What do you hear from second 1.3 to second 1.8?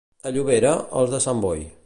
Boi.